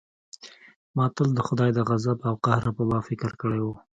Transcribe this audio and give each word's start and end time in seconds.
ما 0.95 1.05
تل 1.15 1.29
د 1.35 1.39
خداى 1.47 1.71
د 1.75 1.79
غضب 1.89 2.17
او 2.29 2.33
قهر 2.45 2.65
په 2.77 2.83
باب 2.89 3.03
فکر 3.09 3.31
کړى 3.41 3.61
و. 3.63 3.67